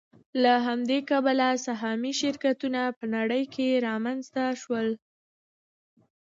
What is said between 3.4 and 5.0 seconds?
کې رامنځته شول